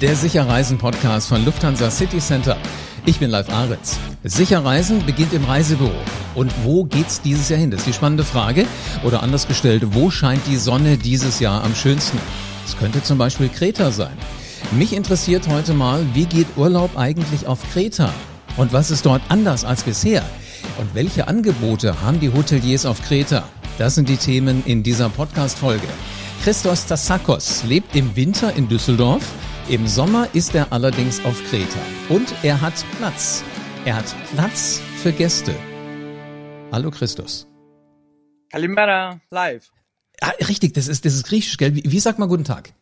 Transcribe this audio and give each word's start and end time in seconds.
der 0.00 0.14
Sicherreisen-Podcast 0.14 1.28
von 1.28 1.44
Lufthansa 1.44 1.90
City 1.90 2.18
Center. 2.18 2.56
Ich 3.04 3.18
bin 3.18 3.30
Live 3.30 3.50
Aritz. 3.50 3.98
Sicherreisen 4.22 5.04
beginnt 5.04 5.32
im 5.32 5.44
Reisebüro. 5.44 5.90
Und 6.36 6.52
wo 6.62 6.84
geht's 6.84 7.20
dieses 7.20 7.48
Jahr 7.48 7.58
hin? 7.58 7.72
Das 7.72 7.80
ist 7.80 7.88
die 7.88 7.92
spannende 7.92 8.22
Frage. 8.22 8.66
Oder 9.02 9.24
anders 9.24 9.48
gestellt, 9.48 9.82
wo 9.94 10.10
scheint 10.10 10.46
die 10.46 10.56
Sonne 10.56 10.98
dieses 10.98 11.40
Jahr 11.40 11.64
am 11.64 11.74
schönsten? 11.74 12.18
Es 12.64 12.76
könnte 12.78 13.02
zum 13.02 13.18
Beispiel 13.18 13.48
Kreta 13.48 13.90
sein. 13.90 14.16
Mich 14.70 14.92
interessiert 14.92 15.48
heute 15.48 15.74
mal, 15.74 16.04
wie 16.14 16.26
geht 16.26 16.46
Urlaub 16.56 16.96
eigentlich 16.96 17.48
auf 17.48 17.58
Kreta? 17.72 18.12
Und 18.56 18.72
was 18.72 18.92
ist 18.92 19.04
dort 19.04 19.22
anders 19.28 19.64
als 19.64 19.82
bisher? 19.82 20.22
Und 20.78 20.94
welche 20.94 21.26
Angebote 21.26 22.02
haben 22.02 22.20
die 22.20 22.32
Hoteliers 22.32 22.86
auf 22.86 23.02
Kreta? 23.02 23.42
Das 23.78 23.96
sind 23.96 24.08
die 24.08 24.16
Themen 24.16 24.62
in 24.64 24.84
dieser 24.84 25.08
Podcast-Folge. 25.08 25.88
Christos 26.44 26.86
Tassakos 26.86 27.64
lebt 27.64 27.96
im 27.96 28.14
Winter 28.14 28.54
in 28.54 28.68
Düsseldorf. 28.68 29.24
Im 29.70 29.86
Sommer 29.86 30.28
ist 30.32 30.54
er 30.54 30.72
allerdings 30.72 31.22
auf 31.26 31.38
Kreta. 31.50 31.78
Und 32.08 32.32
er 32.42 32.58
hat 32.58 32.72
Platz. 32.96 33.44
Er 33.84 33.96
hat 33.96 34.16
Platz 34.32 34.80
für 34.96 35.12
Gäste. 35.12 35.54
Hallo 36.72 36.90
Christos. 36.90 37.46
Kalimera 38.48 39.20
live. 39.30 39.70
Ah, 40.22 40.30
richtig, 40.48 40.72
das 40.72 40.88
ist, 40.88 41.04
das 41.04 41.12
ist 41.12 41.26
griechisch, 41.26 41.58
gell? 41.58 41.74
Wie, 41.74 41.82
wie 41.84 42.00
sagt 42.00 42.18
man 42.18 42.30
guten 42.30 42.44
Tag? 42.44 42.72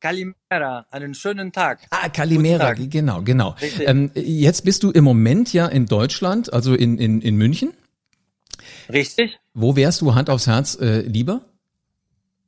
Kalimera, 0.00 0.86
einen 0.90 1.14
schönen 1.14 1.52
Tag. 1.52 1.80
Ah, 1.90 2.08
Kalimera, 2.08 2.72
genau, 2.72 3.20
genau. 3.20 3.54
Ähm, 3.80 4.10
jetzt 4.14 4.64
bist 4.64 4.84
du 4.84 4.90
im 4.90 5.04
Moment 5.04 5.52
ja 5.52 5.66
in 5.66 5.84
Deutschland, 5.84 6.50
also 6.50 6.74
in, 6.74 6.96
in, 6.96 7.20
in 7.20 7.36
München. 7.36 7.74
Richtig. 8.90 9.38
Wo 9.52 9.76
wärst 9.76 10.00
du 10.00 10.14
Hand 10.14 10.30
aufs 10.30 10.46
Herz 10.46 10.76
äh, 10.80 11.02
lieber? 11.02 11.42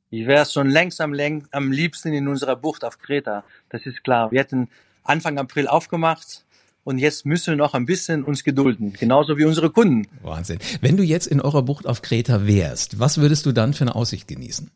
Ich 0.09 0.27
wäre 0.27 0.45
schon 0.45 0.69
längst 0.69 1.01
am, 1.01 1.13
am 1.51 1.71
liebsten 1.71 2.13
in 2.13 2.27
unserer 2.27 2.55
Bucht 2.55 2.83
auf 2.83 2.99
Kreta. 2.99 3.43
Das 3.69 3.85
ist 3.85 4.03
klar. 4.03 4.31
Wir 4.31 4.39
hätten 4.39 4.69
Anfang 5.03 5.37
April 5.37 5.67
aufgemacht 5.67 6.45
und 6.83 6.99
jetzt 6.99 7.25
müssen 7.25 7.47
wir 7.47 7.57
noch 7.57 7.73
ein 7.73 7.85
bisschen 7.85 8.23
uns 8.23 8.43
gedulden, 8.43 8.93
genauso 8.93 9.37
wie 9.37 9.45
unsere 9.45 9.71
Kunden. 9.71 10.07
Wahnsinn. 10.21 10.59
Wenn 10.81 10.97
du 10.97 11.03
jetzt 11.03 11.27
in 11.27 11.41
eurer 11.41 11.63
Bucht 11.63 11.87
auf 11.87 12.01
Kreta 12.01 12.45
wärst, 12.45 12.99
was 12.99 13.17
würdest 13.17 13.45
du 13.45 13.51
dann 13.51 13.73
für 13.73 13.83
eine 13.83 13.95
Aussicht 13.95 14.27
genießen? 14.27 14.69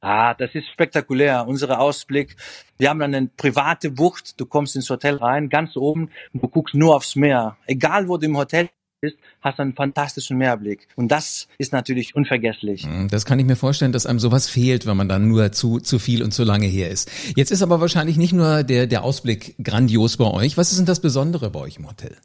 Ah, 0.00 0.34
das 0.34 0.54
ist 0.54 0.66
spektakulär. 0.72 1.46
Unser 1.46 1.78
Ausblick. 1.78 2.36
Wir 2.78 2.88
haben 2.88 3.00
dann 3.00 3.14
eine 3.14 3.28
private 3.28 3.90
Bucht. 3.90 4.40
Du 4.40 4.46
kommst 4.46 4.74
ins 4.74 4.88
Hotel 4.88 5.16
rein, 5.16 5.50
ganz 5.50 5.76
oben, 5.76 6.10
und 6.32 6.42
du 6.42 6.48
guckst 6.48 6.74
nur 6.74 6.96
aufs 6.96 7.16
Meer. 7.16 7.58
Egal, 7.66 8.08
wo 8.08 8.16
du 8.16 8.26
im 8.26 8.36
Hotel 8.36 8.70
bist, 9.00 9.16
hast 9.40 9.58
du 9.58 9.62
einen 9.62 9.74
fantastischen 9.74 10.36
Meerblick. 10.36 10.86
Und 10.96 11.08
das 11.10 11.48
ist 11.58 11.72
natürlich 11.72 12.14
unvergesslich. 12.14 12.84
Hm, 12.84 13.08
das 13.08 13.24
kann 13.24 13.38
ich 13.38 13.46
mir 13.46 13.56
vorstellen, 13.56 13.92
dass 13.92 14.06
einem 14.06 14.18
sowas 14.18 14.48
fehlt, 14.48 14.86
wenn 14.86 14.96
man 14.96 15.08
dann 15.08 15.28
nur 15.28 15.52
zu, 15.52 15.80
zu 15.80 15.98
viel 15.98 16.22
und 16.22 16.32
zu 16.32 16.44
lange 16.44 16.66
hier 16.66 16.88
ist. 16.88 17.10
Jetzt 17.36 17.50
ist 17.50 17.62
aber 17.62 17.80
wahrscheinlich 17.80 18.16
nicht 18.16 18.32
nur 18.32 18.62
der, 18.62 18.86
der 18.86 19.02
Ausblick 19.02 19.54
grandios 19.62 20.16
bei 20.16 20.26
euch. 20.26 20.56
Was 20.56 20.70
ist 20.70 20.78
denn 20.78 20.86
das 20.86 21.00
Besondere 21.00 21.50
bei 21.50 21.60
euch 21.60 21.76
im 21.76 21.88
Hotel? 21.88 22.16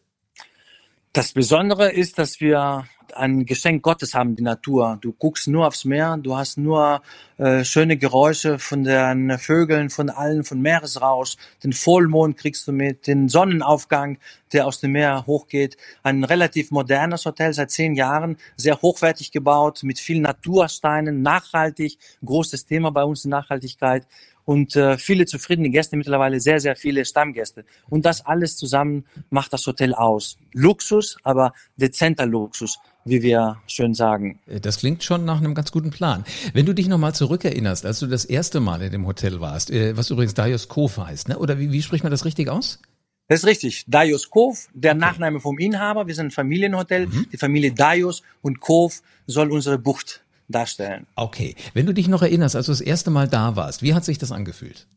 Das 1.15 1.31
Besondere 1.31 1.93
ist, 1.93 2.19
dass 2.19 2.41
wir 2.41 2.89
ein 3.13 3.45
Geschenk 3.45 3.83
Gottes 3.83 4.13
haben, 4.13 4.35
die 4.35 4.43
Natur. 4.43 4.97
Du 4.99 5.13
guckst 5.13 5.47
nur 5.47 5.65
aufs 5.65 5.85
Meer, 5.85 6.17
du 6.17 6.35
hast 6.35 6.57
nur 6.57 7.01
äh, 7.37 7.63
schöne 7.63 7.95
Geräusche 7.95 8.59
von 8.59 8.83
den 8.83 9.39
Vögeln, 9.39 9.89
von 9.89 10.09
allen, 10.09 10.43
von 10.43 10.59
Meeresrausch. 10.59 11.37
Den 11.63 11.71
Vollmond 11.71 12.35
kriegst 12.35 12.67
du 12.67 12.73
mit, 12.73 13.07
den 13.07 13.29
Sonnenaufgang, 13.29 14.17
der 14.51 14.67
aus 14.67 14.81
dem 14.81 14.91
Meer 14.91 15.25
hochgeht. 15.25 15.77
Ein 16.03 16.25
relativ 16.25 16.71
modernes 16.71 17.25
Hotel 17.25 17.53
seit 17.53 17.71
zehn 17.71 17.95
Jahren, 17.95 18.35
sehr 18.57 18.81
hochwertig 18.81 19.31
gebaut, 19.31 19.83
mit 19.83 19.99
vielen 19.99 20.23
Natursteinen, 20.23 21.21
nachhaltig. 21.21 21.97
Großes 22.25 22.65
Thema 22.65 22.91
bei 22.91 23.05
uns 23.05 23.21
die 23.21 23.29
Nachhaltigkeit 23.29 24.05
und 24.45 24.75
äh, 24.75 24.97
viele 24.97 25.25
zufriedene 25.25 25.69
Gäste, 25.69 25.97
mittlerweile 25.97 26.39
sehr, 26.39 26.59
sehr 26.59 26.75
viele 26.75 27.03
Stammgäste. 27.03 27.65
Und 27.89 28.05
das 28.05 28.25
alles 28.25 28.57
zusammen 28.57 29.05
macht 29.29 29.51
das 29.53 29.65
Hotel 29.67 29.93
aus. 29.93 30.37
Luxus, 30.53 31.17
aber 31.23 31.53
dezenter 31.75 32.25
Luxus 32.25 32.79
wie 33.05 33.21
wir 33.21 33.57
schön 33.67 33.93
sagen. 33.93 34.39
Äh, 34.47 34.59
das 34.59 34.79
klingt 34.79 35.03
schon 35.03 35.25
nach 35.25 35.37
einem 35.37 35.53
ganz 35.53 35.71
guten 35.71 35.91
Plan. 35.91 36.25
Wenn 36.53 36.65
du 36.65 36.73
dich 36.73 36.87
nochmal 36.87 37.13
zurückerinnerst, 37.13 37.85
als 37.85 37.99
du 37.99 38.07
das 38.07 38.25
erste 38.25 38.59
Mal 38.59 38.81
in 38.81 38.91
dem 38.91 39.05
Hotel 39.05 39.39
warst, 39.39 39.71
äh, 39.71 39.95
was 39.95 40.09
übrigens 40.09 40.33
Darius 40.33 40.67
Kov 40.67 40.97
heißt, 40.97 41.29
ne? 41.29 41.37
oder 41.37 41.59
wie, 41.59 41.71
wie 41.71 41.81
spricht 41.81 42.03
man 42.03 42.11
das 42.11 42.25
richtig 42.25 42.49
aus? 42.49 42.79
Das 43.27 43.39
ist 43.39 43.45
richtig. 43.45 43.85
Darius 43.87 44.29
Kov, 44.29 44.67
der 44.73 44.91
okay. 44.91 44.99
Nachname 44.99 45.39
vom 45.39 45.57
Inhaber. 45.57 46.05
Wir 46.07 46.13
sind 46.13 46.27
ein 46.27 46.31
Familienhotel. 46.31 47.07
Mhm. 47.07 47.27
Die 47.31 47.37
Familie 47.37 47.71
Darius 47.71 48.21
und 48.41 48.59
Kov 48.59 49.01
soll 49.25 49.51
unsere 49.51 49.79
Bucht 49.79 50.21
darstellen. 50.47 51.07
Okay. 51.15 51.55
Wenn 51.73 51.85
du 51.85 51.93
dich 51.93 52.07
noch 52.07 52.21
erinnerst, 52.21 52.55
als 52.55 52.67
du 52.67 52.71
das 52.71 52.81
erste 52.81 53.11
Mal 53.11 53.27
da 53.27 53.55
warst, 53.55 53.81
wie 53.81 53.93
hat 53.93 54.05
sich 54.05 54.17
das 54.17 54.31
angefühlt? 54.31 54.87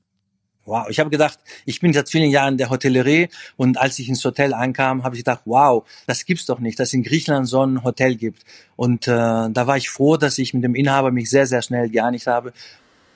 Wow, 0.65 0.87
ich 0.91 1.01
habe 1.01 1.09
gedacht, 1.09 1.39
ich 1.65 1.81
bin 1.81 1.95
seit 1.95 2.11
vielen 2.11 2.31
Jahren 2.31 2.55
in 2.55 2.59
der 2.59 2.69
Hotellerie 2.69 3.31
und 3.57 3.79
als 3.79 3.99
ich 3.99 4.11
ins 4.11 4.23
Hotel 4.23 4.53
ankam, 4.53 5.03
habe 5.03 5.17
ich 5.17 5.21
gedacht, 5.21 5.41
wow, 5.47 5.89
das 6.07 6.27
gibt's 6.27 6.45
doch 6.45 6.59
nicht, 6.59 6.79
dass 6.79 6.89
es 6.89 6.95
in 6.95 7.03
Griechenland 7.03 7.49
so 7.49 7.65
ein 7.65 7.85
Hotel 7.85 8.17
gibt. 8.17 8.45
Und 8.77 9.09
äh, 9.09 9.11
da 9.11 9.67
war 9.67 9.79
ich 9.79 9.89
froh, 9.89 10.19
dass 10.19 10.37
ich 10.37 10.53
mit 10.53 10.65
dem 10.65 10.75
Inhaber 10.75 11.11
mich 11.11 11.31
sehr, 11.31 11.47
sehr 11.47 11.63
schnell 11.63 11.89
geeinigt 11.89 12.27
habe 12.27 12.53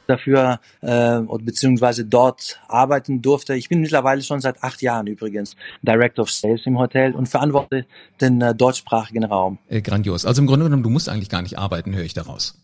dafür 0.07 0.61
äh, 0.81 1.21
beziehungsweise 1.41 2.05
dort 2.05 2.61
arbeiten 2.69 3.23
durfte. 3.23 3.55
Ich 3.55 3.69
bin 3.69 3.81
mittlerweile 3.81 4.23
schon 4.23 4.41
seit 4.41 4.63
acht 4.63 4.83
Jahren 4.83 5.07
übrigens 5.07 5.57
Director 5.83 6.25
of 6.25 6.31
Sales 6.31 6.63
im 6.67 6.79
Hotel 6.79 7.15
und 7.15 7.29
verantworte 7.29 7.87
den 8.21 8.41
äh, 8.41 8.55
deutschsprachigen 8.55 9.25
Raum. 9.25 9.59
Äh, 9.69 9.83
grandios. 9.83 10.27
Also 10.27 10.43
im 10.43 10.47
Grunde 10.47 10.65
genommen, 10.65 10.83
du 10.83 10.91
musst 10.91 11.09
eigentlich 11.09 11.29
gar 11.29 11.43
nicht 11.43 11.59
arbeiten, 11.59 11.95
höre 11.95 12.05
ich 12.05 12.15
daraus. 12.15 12.59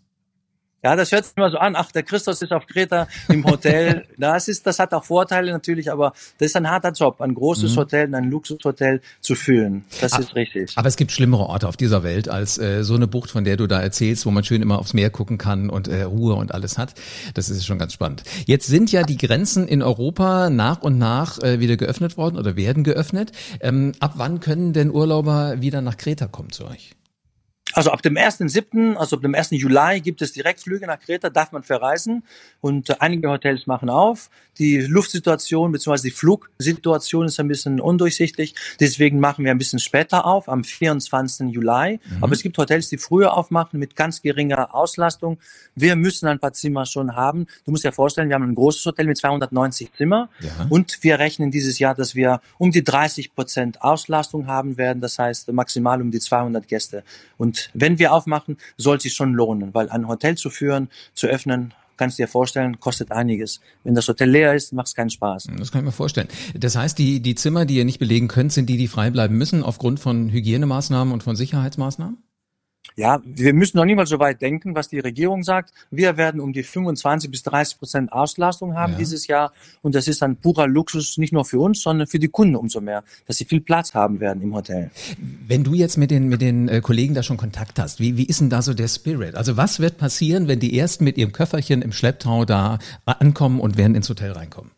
Ja, 0.83 0.95
das 0.95 1.11
hört 1.11 1.25
sich 1.25 1.37
immer 1.37 1.51
so 1.51 1.59
an, 1.59 1.75
ach, 1.75 1.91
der 1.91 2.05
Christus 2.05 2.41
ist 2.41 2.53
auf 2.53 2.67
Kreta 2.67 3.09
im 3.29 3.45
Hotel. 3.45 4.07
das 4.19 4.47
ist, 4.47 4.65
das 4.65 4.79
hat 4.79 4.95
auch 4.95 5.05
Vorteile 5.05 5.51
natürlich, 5.51 5.91
aber 5.91 6.13
das 6.39 6.47
ist 6.47 6.57
ein 6.57 6.71
harter 6.71 6.93
Job, 6.93 7.21
ein 7.21 7.35
großes 7.35 7.73
mhm. 7.73 7.77
Hotel, 7.77 8.15
ein 8.15 8.31
Luxushotel 8.31 9.01
zu 9.21 9.35
führen. 9.35 9.85
Das 10.01 10.13
aber, 10.13 10.23
ist 10.23 10.37
richtig. 10.37 10.73
Aber 10.77 10.87
es 10.87 10.97
gibt 10.97 11.11
schlimmere 11.11 11.47
Orte 11.47 11.67
auf 11.67 11.77
dieser 11.77 12.05
Welt 12.05 12.29
als 12.29 12.59
äh, 12.59 12.85
so 12.85 12.95
eine 12.95 13.09
Bucht, 13.09 13.31
von 13.31 13.43
der 13.43 13.57
du 13.57 13.67
da 13.67 13.81
erzählst, 13.81 14.25
wo 14.25 14.31
man 14.31 14.45
schön 14.45 14.63
immer 14.63 14.79
aufs 14.79 14.95
Meer 14.95 15.11
gucken 15.11 15.37
kann 15.37 15.69
und 15.69 15.89
äh, 15.89 16.03
Ruhe 16.03 16.35
und 16.35 16.55
alles 16.55 16.79
hat. 16.79 16.95
Das 17.35 17.51
ist 17.51 17.67
schon 17.67 17.79
ganz 17.79 17.93
spannend. 17.93 18.23
Jetzt 18.47 18.69
sind 18.69 18.93
ja 18.93 19.03
die 19.03 19.17
Grenzen 19.17 19.67
in 19.67 19.83
Europa 19.83 20.49
nach 20.49 20.81
und 20.83 20.97
nach 20.97 21.43
äh, 21.43 21.59
wieder 21.59 21.77
geöffnet 21.77 22.17
worden 22.17 22.39
oder 22.39 22.55
werden 22.55 22.85
geöffnet. 22.85 23.33
Ähm, 23.61 23.93
ab 23.99 24.13
wann 24.15 24.39
können 24.39 24.73
denn 24.73 24.93
Urlauber 24.93 25.61
wieder 25.61 25.81
nach 25.81 25.97
Kreta 25.97 26.29
kommen 26.29 26.53
zu 26.53 26.67
euch? 26.67 26.95
Also 27.75 27.91
ab 27.91 28.03
dem 28.03 28.15
1.7., 28.15 28.97
also 28.97 29.17
ab 29.17 29.23
dem 29.23 29.35
1. 29.35 29.51
Juli 29.51 30.01
gibt 30.01 30.23
es 30.23 30.33
Direktflüge 30.33 30.87
nach 30.87 30.99
Kreta, 30.99 31.29
darf 31.29 31.53
man 31.53 31.63
verreisen 31.63 32.25
und 32.61 32.91
äh, 32.91 32.97
einige 33.01 33.29
Hotels 33.31 33.67
machen 33.67 33.91
auf. 33.91 34.31
Die 34.59 34.79
Luftsituation 34.79 35.71
bzw. 35.71 36.09
die 36.09 36.11
Flugsituation 36.11 37.27
ist 37.27 37.39
ein 37.39 37.47
bisschen 37.47 37.81
undurchsichtig, 37.81 38.55
deswegen 38.81 39.21
machen 39.21 39.45
wir 39.45 39.53
ein 39.53 39.59
bisschen 39.59 39.79
später 39.79 40.27
auf, 40.27 40.49
am 40.49 40.65
24. 40.65 41.49
Juli. 41.51 42.01
Mhm. 42.03 42.25
Aber 42.25 42.33
es 42.33 42.43
gibt 42.43 42.59
Hotels, 42.59 42.89
die 42.89 42.99
früher 42.99 43.37
aufmachen 43.37 43.79
mit 43.79 43.95
ganz 43.95 44.23
geringer 44.23 44.75
Auslastung. 44.75 45.39
Wir 45.75 45.95
müssen 45.95 46.27
ein 46.27 46.41
paar 46.41 46.55
Zimmer 46.55 46.87
schon 46.87 47.15
haben. 47.15 47.47
Du 47.65 47.71
musst 47.71 47.85
dir 47.85 47.93
vorstellen, 47.93 48.29
wir 48.29 48.35
haben 48.35 48.45
ein 48.45 48.55
großes 48.55 48.85
Hotel 48.87 49.07
mit 49.07 49.19
290 49.19 49.93
Zimmer 49.93 50.31
ja. 50.41 50.67
und 50.71 51.03
wir 51.03 51.19
rechnen 51.19 51.51
dieses 51.51 51.79
Jahr, 51.79 51.95
dass 51.95 52.15
wir 52.15 52.41
um 52.57 52.71
die 52.71 52.83
30 52.83 53.35
Prozent 53.35 53.83
Auslastung 53.83 54.47
haben 54.47 54.77
werden, 54.77 55.01
das 55.01 55.19
heißt 55.19 55.53
maximal 55.53 56.01
um 56.01 56.11
die 56.11 56.21
200 56.21 56.67
Gäste. 56.67 57.05
Und 57.37 57.68
wenn 57.75 57.99
wir 57.99 58.13
aufmachen, 58.13 58.57
soll 58.77 59.01
sich 59.01 59.15
schon 59.15 59.33
lohnen, 59.33 59.75
weil 59.75 59.89
ein 59.91 60.09
Hotel 60.09 60.37
zu 60.37 60.51
führen, 60.51 60.89
zu 61.15 61.27
öffnen, 61.27 61.75
kannst 61.97 62.19
du 62.19 62.23
dir 62.23 62.29
vorstellen, 62.29 62.81
kostet 62.81 63.13
einiges. 63.13 63.61
Wenn 63.85 63.95
das 63.95 64.09
Hotel 64.09 64.31
leer 64.31 64.55
ist, 64.55 64.73
macht 64.73 64.87
es 64.87 64.95
keinen 64.95 65.11
Spaß. 65.11 65.49
Das 65.59 65.73
kann 65.73 65.81
ich 65.81 65.87
mir 65.87 65.93
vorstellen. 65.93 66.29
Das 66.55 66.77
heißt, 66.77 66.99
die, 66.99 67.21
die 67.21 67.35
Zimmer, 67.35 67.67
die 67.67 67.77
ihr 67.77 67.85
nicht 67.85 67.99
belegen 67.99 68.29
könnt, 68.29 68.53
sind 68.53 68.67
die, 68.67 68.77
die 68.77 68.89
frei 68.89 69.11
bleiben 69.11 69.37
müssen 69.37 69.63
aufgrund 69.63 70.01
von 70.01 70.31
Hygienemaßnahmen 70.31 71.13
und 71.13 71.23
von 71.23 71.37
Sicherheitsmaßnahmen? 71.37 72.17
Ja, 72.99 73.23
wir 73.25 73.55
müssen 73.55 73.77
noch 73.77 73.85
niemals 73.85 74.11
so 74.11 74.19
weit 74.19 74.43
denken, 74.43 74.75
was 74.75 74.89
die 74.89 74.99
Regierung 74.99 75.45
sagt. 75.45 75.73
Wir 75.89 76.17
werden 76.17 76.41
um 76.41 76.53
die 76.53 76.65
25 76.65 77.31
bis 77.31 77.45
30 77.45 77.79
Prozent 77.79 78.13
Auslastung 78.13 78.75
haben 78.75 78.95
ja. 78.95 78.99
dieses 78.99 79.29
Jahr. 79.29 79.53
Und 79.83 79.95
das 79.95 80.09
ist 80.09 80.21
ein 80.25 80.35
purer 80.35 80.67
Luxus, 80.67 81.17
nicht 81.17 81.33
nur 81.33 81.45
für 81.45 81.61
uns, 81.61 81.81
sondern 81.81 82.09
für 82.09 82.19
die 82.19 82.27
Kunden 82.27 82.57
umso 82.57 82.81
mehr, 82.81 83.05
dass 83.29 83.37
sie 83.37 83.45
viel 83.45 83.61
Platz 83.61 83.95
haben 83.95 84.19
werden 84.19 84.43
im 84.43 84.53
Hotel. 84.53 84.91
Wenn 85.47 85.63
du 85.63 85.75
jetzt 85.75 85.97
mit 85.97 86.11
den, 86.11 86.29
mit 86.29 86.41
den 86.41 86.69
äh, 86.69 86.81
Kollegen 86.81 87.15
da 87.15 87.23
schon 87.23 87.37
Kontakt 87.37 87.79
hast, 87.79 88.01
wie, 88.01 88.17
wie 88.17 88.27
ist 88.27 88.41
denn 88.41 88.51
da 88.51 88.63
so 88.63 88.75
der 88.75 88.89
Spirit? 88.89 89.37
Also 89.37 89.57
was 89.57 89.79
wird 89.79 89.97
passieren, 89.99 90.49
wenn 90.49 90.59
die 90.59 90.77
ersten 90.77 91.05
mit 91.05 91.19
ihrem 91.19 91.31
Köfferchen 91.31 91.83
im 91.83 91.93
Schlepptau 91.93 92.45
da 92.47 92.81
ankommen 93.05 93.61
und 93.61 93.77
werden 93.77 93.95
ins 93.95 94.09
Hotel 94.09 94.33
reinkommen? 94.33 94.73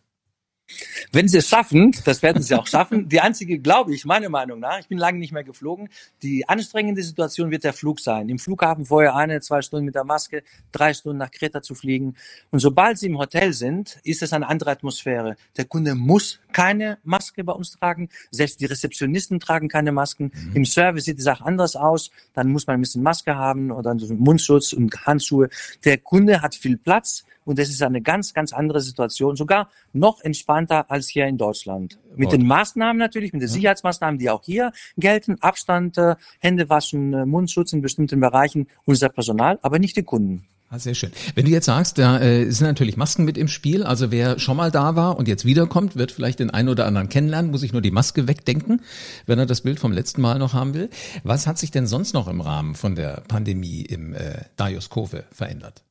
Wenn 1.12 1.28
sie 1.28 1.38
es 1.38 1.48
schaffen, 1.48 1.94
das 2.04 2.22
werden 2.22 2.42
sie 2.42 2.54
auch 2.54 2.66
schaffen. 2.66 3.08
Die 3.08 3.20
einzige, 3.20 3.58
glaube 3.58 3.94
ich, 3.94 4.04
meiner 4.04 4.28
Meinung 4.28 4.60
nach, 4.60 4.78
ich 4.78 4.88
bin 4.88 4.98
lange 4.98 5.18
nicht 5.18 5.32
mehr 5.32 5.44
geflogen, 5.44 5.88
die 6.22 6.48
anstrengende 6.48 7.02
Situation 7.02 7.50
wird 7.50 7.64
der 7.64 7.72
Flug 7.72 8.00
sein. 8.00 8.28
Im 8.28 8.38
Flughafen 8.38 8.86
vorher 8.86 9.16
eine, 9.16 9.40
zwei 9.40 9.62
Stunden 9.62 9.86
mit 9.86 9.94
der 9.94 10.04
Maske, 10.04 10.42
drei 10.72 10.94
Stunden 10.94 11.18
nach 11.18 11.30
Kreta 11.30 11.62
zu 11.62 11.74
fliegen. 11.74 12.14
Und 12.50 12.60
sobald 12.60 12.98
sie 12.98 13.06
im 13.06 13.18
Hotel 13.18 13.52
sind, 13.52 13.98
ist 14.04 14.22
es 14.22 14.32
eine 14.32 14.48
andere 14.48 14.70
Atmosphäre. 14.70 15.36
Der 15.56 15.64
Kunde 15.64 15.94
muss 15.94 16.40
keine 16.52 16.98
Maske 17.02 17.44
bei 17.44 17.52
uns 17.52 17.72
tragen. 17.72 18.08
Selbst 18.30 18.60
die 18.60 18.66
Rezeptionisten 18.66 19.40
tragen 19.40 19.68
keine 19.68 19.92
Masken. 19.92 20.32
Mhm. 20.34 20.56
Im 20.56 20.64
Service 20.64 21.04
sieht 21.04 21.18
die 21.18 21.22
Sache 21.22 21.44
anders 21.44 21.76
aus. 21.76 22.10
Dann 22.34 22.50
muss 22.50 22.66
man 22.66 22.74
ein 22.74 22.80
bisschen 22.80 23.02
Maske 23.02 23.36
haben 23.36 23.70
oder 23.70 23.94
Mundschutz 23.94 24.72
und 24.72 25.06
Handschuhe. 25.06 25.48
Der 25.84 25.98
Kunde 25.98 26.42
hat 26.42 26.54
viel 26.54 26.76
Platz 26.76 27.24
und 27.44 27.58
das 27.58 27.68
ist 27.68 27.82
eine 27.82 28.02
ganz, 28.02 28.34
ganz 28.34 28.52
andere 28.52 28.80
Situation, 28.80 29.36
sogar 29.36 29.68
noch 29.92 30.20
entspannter 30.20 30.90
als 30.90 31.08
hier 31.08 31.26
in 31.26 31.38
Deutschland. 31.38 31.98
Mit 32.16 32.28
oh. 32.28 32.30
den 32.32 32.46
Maßnahmen 32.46 32.98
natürlich, 32.98 33.32
mit 33.32 33.42
den 33.42 33.48
Sicherheitsmaßnahmen, 33.48 34.18
die 34.18 34.30
auch 34.30 34.44
hier 34.44 34.72
gelten, 34.96 35.36
Abstand, 35.40 35.98
äh, 35.98 36.16
Hände 36.38 36.68
waschen, 36.68 37.14
äh, 37.14 37.26
Mundschutz 37.26 37.72
in 37.72 37.82
bestimmten 37.82 38.20
Bereichen, 38.20 38.68
unser 38.84 39.08
Personal, 39.08 39.58
aber 39.62 39.78
nicht 39.78 39.96
die 39.96 40.02
Kunden. 40.02 40.46
Ah, 40.72 40.78
sehr 40.78 40.94
schön. 40.94 41.10
Wenn 41.34 41.46
du 41.46 41.50
jetzt 41.50 41.66
sagst, 41.66 41.98
da 41.98 42.20
äh, 42.20 42.48
sind 42.52 42.68
natürlich 42.68 42.96
Masken 42.96 43.24
mit 43.24 43.36
im 43.36 43.48
Spiel, 43.48 43.82
also 43.82 44.12
wer 44.12 44.38
schon 44.38 44.56
mal 44.56 44.70
da 44.70 44.94
war 44.94 45.18
und 45.18 45.26
jetzt 45.26 45.44
wiederkommt, 45.44 45.96
wird 45.96 46.12
vielleicht 46.12 46.38
den 46.38 46.50
einen 46.50 46.68
oder 46.68 46.86
anderen 46.86 47.08
kennenlernen, 47.08 47.50
muss 47.50 47.64
ich 47.64 47.72
nur 47.72 47.82
die 47.82 47.90
Maske 47.90 48.28
wegdenken, 48.28 48.80
wenn 49.26 49.40
er 49.40 49.46
das 49.46 49.62
Bild 49.62 49.80
vom 49.80 49.90
letzten 49.90 50.20
Mal 50.20 50.38
noch 50.38 50.54
haben 50.54 50.74
will. 50.74 50.88
Was 51.24 51.48
hat 51.48 51.58
sich 51.58 51.72
denn 51.72 51.88
sonst 51.88 52.14
noch 52.14 52.28
im 52.28 52.40
Rahmen 52.40 52.76
von 52.76 52.94
der 52.94 53.24
Pandemie 53.26 53.80
im 53.80 54.14
äh, 54.14 54.44
Kove 54.88 55.24
verändert? 55.32 55.82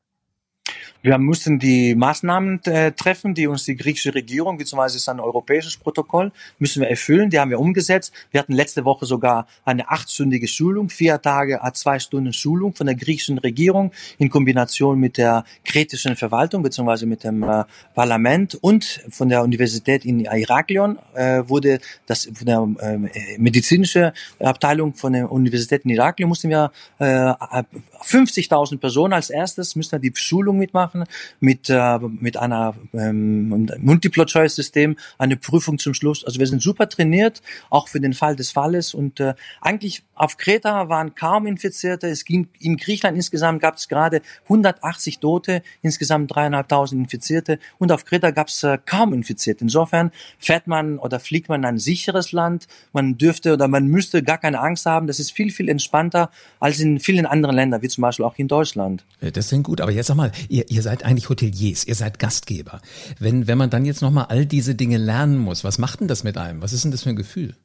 Wir 1.01 1.17
mussten 1.17 1.59
die 1.59 1.95
Maßnahmen 1.95 2.61
äh, 2.65 2.91
treffen, 2.91 3.33
die 3.33 3.47
uns 3.47 3.63
die 3.63 3.77
griechische 3.77 4.13
Regierung, 4.13 4.57
beziehungsweise 4.57 4.97
ist 4.97 5.07
ein 5.07 5.21
europäisches 5.21 5.77
Protokoll, 5.77 6.33
müssen 6.57 6.81
wir 6.81 6.89
erfüllen. 6.89 7.29
Die 7.29 7.39
haben 7.39 7.51
wir 7.51 7.59
umgesetzt. 7.59 8.11
Wir 8.31 8.41
hatten 8.41 8.51
letzte 8.51 8.83
Woche 8.83 9.05
sogar 9.05 9.47
eine 9.63 9.89
achtstündige 9.89 10.49
Schulung, 10.49 10.89
vier 10.89 11.21
Tage, 11.21 11.61
zwei 11.73 11.99
Stunden 11.99 12.33
Schulung 12.33 12.73
von 12.73 12.85
der 12.85 12.95
griechischen 12.95 13.37
Regierung 13.37 13.93
in 14.17 14.29
Kombination 14.29 14.99
mit 14.99 15.17
der 15.17 15.45
kretischen 15.63 16.17
Verwaltung, 16.17 16.63
beziehungsweise 16.63 17.05
mit 17.05 17.23
dem 17.23 17.43
äh, 17.43 17.63
Parlament 17.95 18.55
und 18.59 19.01
von 19.09 19.29
der 19.29 19.43
Universität 19.43 20.03
in 20.03 20.19
Iraklion 20.19 20.99
äh, 21.13 21.43
wurde 21.47 21.79
das 22.07 22.29
von 22.33 22.45
der 22.45 22.67
äh, 22.81 23.37
medizinische 23.37 24.11
Abteilung 24.39 24.93
von 24.95 25.13
der 25.13 25.31
Universität 25.31 25.85
in 25.85 25.91
Iraklion 25.91 26.27
mussten 26.27 26.49
wir 26.49 26.71
äh, 26.99 27.05
50.000 27.05 28.79
Personen 28.79 29.13
als 29.13 29.29
erstes 29.29 29.77
müssen 29.77 29.93
wir 29.93 29.99
die 29.99 30.11
Schulung 30.13 30.57
mitmachen 30.57 30.88
machen 30.89 31.05
mit, 31.39 31.69
äh, 31.69 31.99
mit 31.99 32.37
einer 32.37 32.75
ähm, 32.93 33.67
Multiple-Choice-System, 33.79 34.97
eine 35.17 35.37
Prüfung 35.37 35.77
zum 35.77 35.93
Schluss. 35.93 36.25
Also 36.25 36.39
wir 36.39 36.47
sind 36.47 36.61
super 36.61 36.89
trainiert, 36.89 37.41
auch 37.69 37.87
für 37.87 37.99
den 37.99 38.13
Fall 38.13 38.35
des 38.35 38.51
Falles. 38.51 38.93
Und 38.93 39.19
äh, 39.19 39.35
eigentlich 39.61 40.03
auf 40.19 40.35
Kreta 40.35 40.89
waren 40.89 41.15
kaum 41.15 41.47
Infizierte. 41.47 42.07
Es 42.07 42.25
ging 42.25 42.49
in 42.59 42.75
Griechenland 42.75 43.15
insgesamt 43.15 43.61
gab 43.61 43.77
es 43.77 43.87
gerade 43.87 44.21
180 44.43 45.19
Tote, 45.19 45.63
insgesamt 45.81 46.35
dreieinhalbtausend 46.35 47.01
Infizierte. 47.01 47.57
Und 47.77 47.93
auf 47.93 48.03
Kreta 48.03 48.31
gab 48.31 48.49
es 48.49 48.61
äh, 48.63 48.77
kaum 48.85 49.13
Infizierte. 49.13 49.63
Insofern 49.63 50.11
fährt 50.37 50.67
man 50.67 50.99
oder 50.99 51.21
fliegt 51.21 51.47
man 51.47 51.61
in 51.61 51.65
ein 51.65 51.77
sicheres 51.77 52.33
Land. 52.33 52.67
Man 52.91 53.17
dürfte 53.17 53.53
oder 53.53 53.69
man 53.69 53.87
müsste 53.87 54.21
gar 54.21 54.37
keine 54.37 54.59
Angst 54.59 54.85
haben. 54.85 55.07
Das 55.07 55.19
ist 55.19 55.31
viel, 55.31 55.51
viel 55.51 55.69
entspannter 55.69 56.29
als 56.59 56.81
in 56.81 56.99
vielen 56.99 57.25
anderen 57.25 57.55
Ländern, 57.55 57.81
wie 57.81 57.87
zum 57.87 58.01
Beispiel 58.01 58.25
auch 58.25 58.35
in 58.35 58.49
Deutschland. 58.49 59.05
Das 59.21 59.47
klingt 59.47 59.63
gut. 59.63 59.79
Aber 59.79 59.91
jetzt 59.91 60.07
sag 60.07 60.15
mal, 60.15 60.33
ihr, 60.49 60.69
ihr 60.69 60.81
seid 60.81 61.05
eigentlich 61.05 61.29
Hoteliers, 61.29 61.85
ihr 61.85 61.95
seid 61.95 62.19
Gastgeber. 62.19 62.81
Wenn, 63.19 63.47
wenn 63.47 63.57
man 63.57 63.69
dann 63.69 63.85
jetzt 63.85 64.01
nochmal 64.01 64.25
all 64.25 64.45
diese 64.45 64.75
Dinge 64.75 64.97
lernen 64.97 65.37
muss, 65.37 65.63
was 65.63 65.77
macht 65.77 66.01
denn 66.01 66.09
das 66.09 66.25
mit 66.25 66.37
einem? 66.37 66.61
Was 66.61 66.73
ist 66.73 66.83
denn 66.83 66.91
das 66.91 67.03
für 67.03 67.09
ein 67.09 67.15
Gefühl? 67.15 67.55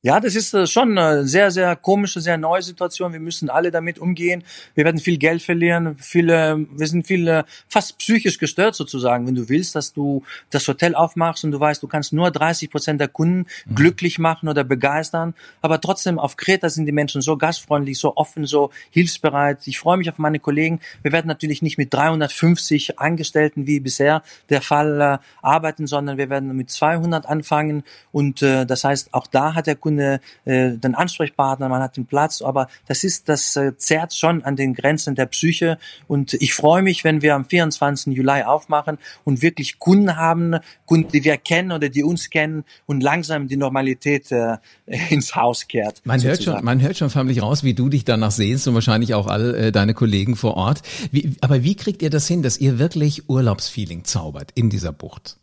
Ja, 0.00 0.20
das 0.20 0.36
ist 0.36 0.54
äh, 0.54 0.64
schon 0.68 0.96
eine 0.96 1.26
sehr, 1.26 1.50
sehr 1.50 1.74
komische, 1.74 2.20
sehr 2.20 2.38
neue 2.38 2.62
Situation. 2.62 3.12
Wir 3.12 3.18
müssen 3.18 3.50
alle 3.50 3.72
damit 3.72 3.98
umgehen. 3.98 4.44
Wir 4.76 4.84
werden 4.84 5.00
viel 5.00 5.18
Geld 5.18 5.42
verlieren. 5.42 5.96
Viele, 5.98 6.66
wir 6.70 6.86
sind 6.86 7.04
viel 7.04 7.26
äh, 7.26 7.42
fast 7.68 7.98
psychisch 7.98 8.38
gestört 8.38 8.76
sozusagen. 8.76 9.26
Wenn 9.26 9.34
du 9.34 9.48
willst, 9.48 9.74
dass 9.74 9.92
du 9.92 10.22
das 10.50 10.68
Hotel 10.68 10.94
aufmachst 10.94 11.42
und 11.42 11.50
du 11.50 11.58
weißt, 11.58 11.82
du 11.82 11.88
kannst 11.88 12.12
nur 12.12 12.30
30 12.30 12.70
Prozent 12.70 13.00
der 13.00 13.08
Kunden 13.08 13.46
mhm. 13.66 13.74
glücklich 13.74 14.20
machen 14.20 14.48
oder 14.48 14.62
begeistern. 14.62 15.34
Aber 15.62 15.80
trotzdem 15.80 16.20
auf 16.20 16.36
Kreta 16.36 16.70
sind 16.70 16.86
die 16.86 16.92
Menschen 16.92 17.20
so 17.20 17.36
gastfreundlich, 17.36 17.98
so 17.98 18.14
offen, 18.14 18.46
so 18.46 18.70
hilfsbereit. 18.90 19.66
Ich 19.66 19.80
freue 19.80 19.96
mich 19.96 20.08
auf 20.08 20.18
meine 20.18 20.38
Kollegen. 20.38 20.78
Wir 21.02 21.10
werden 21.10 21.26
natürlich 21.26 21.60
nicht 21.60 21.76
mit 21.76 21.92
350 21.92 23.00
Angestellten 23.00 23.66
wie 23.66 23.80
bisher 23.80 24.22
der 24.48 24.62
Fall 24.62 25.00
äh, 25.00 25.18
arbeiten, 25.42 25.88
sondern 25.88 26.18
wir 26.18 26.30
werden 26.30 26.54
mit 26.56 26.70
200 26.70 27.26
anfangen. 27.26 27.82
Und 28.12 28.42
äh, 28.42 28.64
das 28.64 28.84
heißt, 28.84 29.12
auch 29.12 29.26
da 29.26 29.54
hat 29.54 29.66
der 29.66 29.74
Kunde 29.74 29.87
Kunde 29.88 30.20
äh, 30.44 30.72
den 30.72 30.94
Ansprechpartner, 30.94 31.70
man 31.70 31.80
hat 31.80 31.96
den 31.96 32.04
Platz, 32.04 32.42
aber 32.42 32.68
das 32.86 33.04
ist, 33.04 33.30
das 33.30 33.56
äh, 33.56 33.74
zerrt 33.78 34.12
schon 34.12 34.44
an 34.44 34.54
den 34.54 34.74
Grenzen 34.74 35.14
der 35.14 35.24
Psyche 35.24 35.78
und 36.08 36.34
ich 36.34 36.52
freue 36.52 36.82
mich, 36.82 37.04
wenn 37.04 37.22
wir 37.22 37.34
am 37.34 37.46
24. 37.46 38.14
Juli 38.14 38.42
aufmachen 38.42 38.98
und 39.24 39.40
wirklich 39.40 39.78
Kunden 39.78 40.14
haben, 40.16 40.56
Kunden, 40.84 41.10
die 41.10 41.24
wir 41.24 41.38
kennen 41.38 41.72
oder 41.72 41.88
die 41.88 42.04
uns 42.04 42.28
kennen 42.28 42.64
und 42.84 43.02
langsam 43.02 43.48
die 43.48 43.56
Normalität 43.56 44.30
äh, 44.30 44.58
ins 45.08 45.34
Haus 45.34 45.66
kehrt. 45.68 46.02
Man 46.04 46.22
hört 46.22 46.42
schon, 46.42 46.62
man 46.62 46.82
hört 46.82 46.98
schon 46.98 47.08
förmlich 47.08 47.40
raus, 47.40 47.64
wie 47.64 47.72
du 47.72 47.88
dich 47.88 48.04
danach 48.04 48.30
sehnst 48.30 48.68
und 48.68 48.74
wahrscheinlich 48.74 49.14
auch 49.14 49.26
all 49.26 49.54
äh, 49.54 49.72
deine 49.72 49.94
Kollegen 49.94 50.36
vor 50.36 50.58
Ort. 50.58 50.82
Wie, 51.12 51.34
aber 51.40 51.64
wie 51.64 51.76
kriegt 51.76 52.02
ihr 52.02 52.10
das 52.10 52.28
hin, 52.28 52.42
dass 52.42 52.58
ihr 52.58 52.78
wirklich 52.78 53.30
Urlaubsfeeling 53.30 54.04
zaubert 54.04 54.50
in 54.54 54.68
dieser 54.68 54.92
Bucht? 54.92 55.38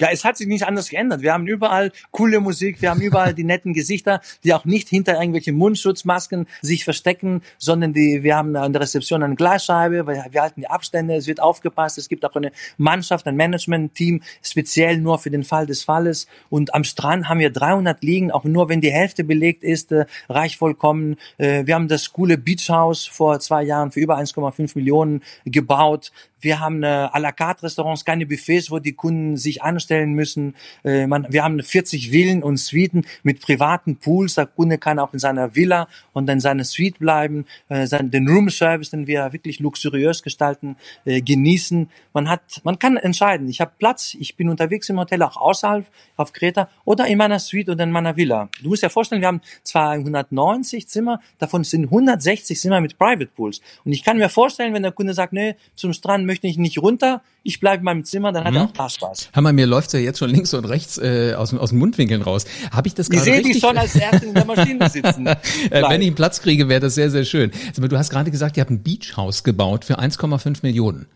Ja, 0.00 0.08
es 0.10 0.24
hat 0.24 0.36
sich 0.36 0.48
nicht 0.48 0.66
anders 0.66 0.88
geändert. 0.88 1.22
Wir 1.22 1.32
haben 1.32 1.46
überall 1.46 1.92
coole 2.10 2.40
Musik, 2.40 2.82
wir 2.82 2.90
haben 2.90 3.00
überall 3.00 3.32
die 3.32 3.44
netten 3.44 3.74
Gesichter, 3.74 4.20
die 4.42 4.52
auch 4.52 4.64
nicht 4.64 4.88
hinter 4.88 5.14
irgendwelchen 5.14 5.54
Mundschutzmasken 5.54 6.48
sich 6.62 6.82
verstecken, 6.82 7.42
sondern 7.58 7.92
die, 7.92 8.24
wir 8.24 8.34
haben 8.34 8.56
an 8.56 8.72
der 8.72 8.82
Rezeption 8.82 9.22
eine 9.22 9.36
Glasscheibe, 9.36 10.04
wir, 10.04 10.26
wir 10.30 10.42
halten 10.42 10.62
die 10.62 10.66
Abstände, 10.66 11.14
es 11.14 11.28
wird 11.28 11.38
aufgepasst, 11.38 11.96
es 11.96 12.08
gibt 12.08 12.24
auch 12.24 12.34
eine 12.34 12.50
Mannschaft, 12.76 13.28
ein 13.28 13.36
Management-Team, 13.36 14.22
speziell 14.42 14.98
nur 14.98 15.20
für 15.20 15.30
den 15.30 15.44
Fall 15.44 15.66
des 15.66 15.84
Falles. 15.84 16.26
Und 16.50 16.74
am 16.74 16.82
Strand 16.82 17.28
haben 17.28 17.38
wir 17.38 17.50
300 17.50 18.02
liegen, 18.02 18.32
auch 18.32 18.42
nur 18.42 18.68
wenn 18.68 18.80
die 18.80 18.90
Hälfte 18.90 19.22
belegt 19.22 19.62
ist, 19.62 19.92
äh, 19.92 20.06
reicht 20.28 20.58
vollkommen. 20.58 21.18
Äh, 21.38 21.66
wir 21.66 21.76
haben 21.76 21.86
das 21.86 22.12
coole 22.12 22.36
Beach 22.36 22.68
House 22.68 23.06
vor 23.06 23.38
zwei 23.38 23.62
Jahren 23.62 23.92
für 23.92 24.00
über 24.00 24.18
1,5 24.18 24.72
Millionen 24.74 25.22
gebaut. 25.44 26.10
Wir 26.44 26.60
haben 26.60 26.82
äh, 26.82 26.86
à 26.86 27.18
la 27.18 27.32
carte 27.32 27.64
Restaurants, 27.64 28.04
keine 28.04 28.26
Buffets, 28.26 28.70
wo 28.70 28.78
die 28.78 28.92
Kunden 28.92 29.36
sich 29.36 29.62
anstellen 29.62 30.12
müssen. 30.12 30.54
Äh, 30.84 31.06
man, 31.06 31.26
wir 31.30 31.42
haben 31.42 31.62
40 31.62 32.10
Villen 32.10 32.42
und 32.42 32.58
Suiten 32.58 33.06
mit 33.22 33.40
privaten 33.40 33.96
Pools. 33.96 34.34
Der 34.34 34.46
Kunde 34.46 34.78
kann 34.78 34.98
auch 34.98 35.12
in 35.12 35.18
seiner 35.18 35.56
Villa 35.56 35.88
und 36.12 36.28
in 36.28 36.40
seiner 36.40 36.64
Suite 36.64 36.98
bleiben. 36.98 37.46
Äh, 37.68 37.86
sein, 37.86 38.10
den 38.10 38.28
Room 38.28 38.50
Service, 38.50 38.90
den 38.90 39.06
wir 39.06 39.32
wirklich 39.32 39.58
luxuriös 39.58 40.22
gestalten, 40.22 40.76
äh, 41.04 41.22
genießen. 41.22 41.88
Man 42.12 42.28
hat, 42.28 42.60
man 42.62 42.78
kann 42.78 42.96
entscheiden. 42.98 43.48
Ich 43.48 43.60
habe 43.60 43.72
Platz. 43.78 44.14
Ich 44.20 44.36
bin 44.36 44.48
unterwegs 44.50 44.88
im 44.90 44.98
Hotel, 45.00 45.22
auch 45.22 45.36
außerhalb 45.36 45.86
auf 46.16 46.32
Kreta 46.32 46.68
oder 46.84 47.06
in 47.06 47.18
meiner 47.18 47.38
Suite 47.38 47.70
oder 47.70 47.84
in 47.84 47.90
meiner 47.90 48.16
Villa. 48.16 48.50
Du 48.62 48.68
musst 48.68 48.82
dir 48.82 48.90
vorstellen, 48.90 49.22
wir 49.22 49.28
haben 49.28 49.40
290 49.62 50.88
Zimmer. 50.88 51.20
Davon 51.38 51.64
sind 51.64 51.84
160 51.84 52.60
Zimmer 52.60 52.82
mit 52.82 52.98
Private 52.98 53.30
Pools. 53.34 53.62
Und 53.84 53.92
ich 53.92 54.04
kann 54.04 54.18
mir 54.18 54.28
vorstellen, 54.28 54.74
wenn 54.74 54.82
der 54.82 54.92
Kunde 54.92 55.14
sagt, 55.14 55.32
nee, 55.32 55.56
zum 55.74 55.92
Strand 55.94 56.26
möchte 56.26 56.33
ich 56.42 56.58
nicht 56.58 56.78
runter, 56.78 57.22
ich 57.42 57.60
bleibe 57.60 57.78
in 57.78 57.84
meinem 57.84 58.04
Zimmer, 58.04 58.32
dann 58.32 58.44
hat 58.44 58.52
mhm. 58.52 58.58
er 58.58 58.64
auch 58.64 58.72
da 58.72 58.88
Spaß. 58.88 59.30
Hammer, 59.34 59.52
mir 59.52 59.66
läuft's 59.66 59.92
ja 59.92 60.00
jetzt 60.00 60.18
schon 60.18 60.30
links 60.30 60.54
und 60.54 60.64
rechts 60.64 60.98
äh, 60.98 61.34
aus, 61.36 61.54
aus 61.54 61.70
den 61.70 61.78
Mundwinkeln 61.78 62.22
raus. 62.22 62.46
Habe 62.70 62.88
ich 62.88 62.94
das 62.94 63.10
gerade 63.10 63.26
richtig? 63.26 63.40
Ich 63.40 63.46
sehe 63.46 63.54
die 63.54 63.60
schon 63.60 63.78
als 63.78 63.94
Erste 63.94 64.26
in 64.26 64.34
der 64.34 64.44
Maschine 64.44 64.88
sitzen. 64.90 65.26
äh, 65.26 65.36
wenn 65.70 66.00
ich 66.00 66.08
einen 66.08 66.14
Platz 66.14 66.40
kriege, 66.40 66.68
wäre 66.68 66.80
das 66.80 66.94
sehr, 66.94 67.10
sehr 67.10 67.24
schön. 67.24 67.52
Also, 67.68 67.86
du 67.86 67.98
hast 67.98 68.10
gerade 68.10 68.30
gesagt, 68.30 68.56
ihr 68.56 68.62
habt 68.62 68.70
ein 68.70 68.82
Beachhaus 68.82 69.44
gebaut 69.44 69.84
für 69.84 69.98
1,5 69.98 70.58
Millionen. 70.62 71.06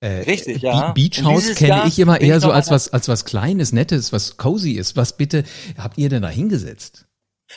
Äh, 0.00 0.22
Richtig, 0.22 0.62
ja. 0.62 0.90
Beachhaus 0.92 1.54
kenne 1.54 1.84
ich 1.86 1.98
immer 1.98 2.20
eher 2.20 2.40
so 2.40 2.50
als 2.50 2.70
was, 2.70 2.92
als 2.92 3.08
was 3.08 3.24
Kleines, 3.24 3.72
Nettes, 3.72 4.12
was 4.12 4.36
cozy 4.36 4.72
ist. 4.72 4.96
Was 4.96 5.16
bitte 5.16 5.44
habt 5.78 5.96
ihr 5.96 6.08
denn 6.08 6.22
da 6.22 6.28
hingesetzt? 6.28 7.06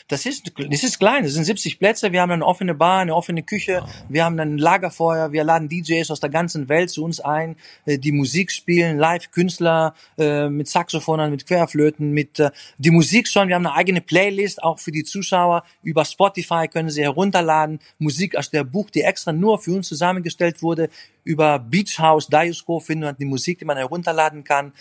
Das 0.07 0.25
ist, 0.25 0.51
das 0.57 0.83
ist 0.83 0.99
klein, 0.99 1.23
das 1.23 1.33
sind 1.33 1.45
70 1.45 1.79
Plätze, 1.79 2.11
wir 2.11 2.21
haben 2.21 2.31
eine 2.31 2.45
offene 2.45 2.75
Bar, 2.75 2.99
eine 2.99 3.15
offene 3.15 3.43
Küche, 3.43 3.81
wow. 3.81 3.89
wir 4.09 4.25
haben 4.25 4.39
ein 4.39 4.57
Lagerfeuer, 4.57 5.31
wir 5.31 5.43
laden 5.43 5.69
DJs 5.69 6.11
aus 6.11 6.19
der 6.19 6.29
ganzen 6.29 6.69
Welt 6.69 6.89
zu 6.89 7.03
uns 7.03 7.19
ein, 7.19 7.55
äh, 7.85 7.97
die 7.97 8.11
Musik 8.11 8.51
spielen, 8.51 8.97
Live-Künstler 8.97 9.93
äh, 10.17 10.49
mit 10.49 10.67
Saxophonern, 10.67 11.31
mit 11.31 11.45
Querflöten, 11.47 12.11
mit 12.11 12.39
äh, 12.39 12.51
die 12.77 12.91
Musik 12.91 13.27
schon, 13.27 13.47
wir 13.47 13.55
haben 13.55 13.65
eine 13.65 13.75
eigene 13.75 14.01
Playlist, 14.01 14.63
auch 14.63 14.79
für 14.79 14.91
die 14.91 15.03
Zuschauer, 15.03 15.63
über 15.83 16.05
Spotify 16.05 16.67
können 16.67 16.89
sie 16.89 17.01
herunterladen, 17.01 17.79
Musik 17.99 18.35
aus 18.35 18.49
der 18.49 18.63
Buch, 18.63 18.89
die 18.89 19.01
extra 19.01 19.31
nur 19.31 19.59
für 19.59 19.71
uns 19.71 19.87
zusammengestellt 19.87 20.61
wurde, 20.61 20.89
über 21.25 21.59
Beach 21.59 21.99
House, 21.99 22.27
Diosco 22.27 22.79
finden 22.79 23.05
man 23.05 23.17
die 23.17 23.25
Musik, 23.25 23.59
die 23.59 23.65
man 23.65 23.77
herunterladen 23.77 24.45
kann 24.45 24.71